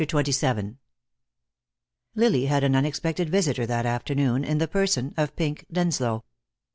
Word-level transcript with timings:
CHAPTER 0.01 0.31
XXVII 0.31 0.77
Lily 2.15 2.47
had 2.47 2.63
an 2.63 2.75
unexpected 2.75 3.29
visitor 3.29 3.67
that 3.67 3.85
afternoon, 3.85 4.43
in 4.43 4.57
the 4.57 4.67
person 4.67 5.13
of 5.15 5.35
Pink 5.35 5.67
Denslow. 5.71 6.23